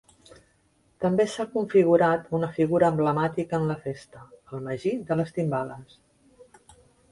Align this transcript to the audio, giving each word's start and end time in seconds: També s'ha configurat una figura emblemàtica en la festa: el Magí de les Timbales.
També 1.03 1.25
s'ha 1.33 1.45
configurat 1.57 2.25
una 2.39 2.49
figura 2.55 2.89
emblemàtica 2.95 3.59
en 3.61 3.67
la 3.73 3.77
festa: 3.85 4.25
el 4.57 4.67
Magí 4.71 4.97
de 5.13 5.21
les 5.23 5.37
Timbales. 5.39 5.97